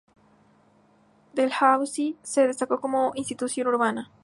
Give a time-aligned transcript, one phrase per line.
[1.31, 4.11] Dalhousie se destacó como una institución urbana.